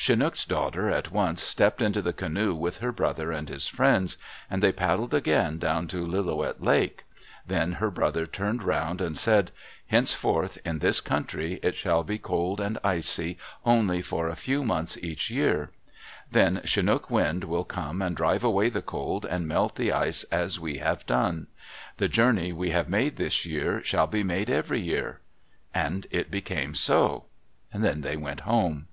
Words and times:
Chinook's 0.00 0.44
daughter 0.44 0.88
at 0.88 1.10
once 1.10 1.42
stepped 1.42 1.82
into 1.82 2.00
the 2.00 2.12
canoe 2.12 2.54
with 2.54 2.78
her 2.78 2.92
brother 2.92 3.32
and 3.32 3.48
his 3.48 3.66
friends, 3.66 4.16
and 4.48 4.62
they 4.62 4.70
paddled 4.70 5.12
again 5.12 5.58
down 5.58 5.88
to 5.88 6.06
Lillooet 6.06 6.62
Lake. 6.62 7.02
Then 7.48 7.72
her 7.72 7.90
brother 7.90 8.24
turned 8.24 8.62
around 8.62 9.00
and 9.00 9.18
said: 9.18 9.50
"Henceforth, 9.88 10.56
in 10.64 10.78
this 10.78 11.00
country, 11.00 11.58
it 11.64 11.74
shall 11.76 12.04
be 12.04 12.16
cold 12.16 12.60
and 12.60 12.78
icy 12.84 13.38
only 13.66 14.00
for 14.00 14.28
a 14.28 14.36
few 14.36 14.62
months 14.64 14.96
each 14.98 15.30
year. 15.32 15.72
Then 16.30 16.60
Chinook 16.64 17.10
Wind 17.10 17.42
will 17.44 17.64
come 17.64 18.00
and 18.00 18.16
drive 18.16 18.44
away 18.44 18.68
the 18.70 18.80
cold 18.80 19.26
and 19.26 19.48
melt 19.48 19.74
the 19.74 19.92
ice 19.92 20.22
as 20.30 20.60
we 20.60 20.78
have 20.78 21.04
done. 21.06 21.48
The 21.96 22.08
journey 22.08 22.52
we 22.52 22.70
have 22.70 22.88
made 22.88 23.16
this 23.16 23.44
year 23.44 23.82
shall 23.84 24.06
be 24.06 24.22
made 24.22 24.48
every 24.48 24.80
year." 24.80 25.20
And 25.74 26.06
it 26.12 26.30
became 26.30 26.76
so. 26.76 27.24
Then 27.74 28.02
they 28.02 28.16
went 28.16 28.40
home. 28.42 28.86